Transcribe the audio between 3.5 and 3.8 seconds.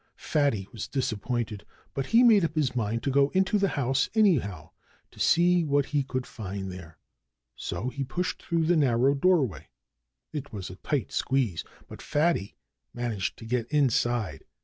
the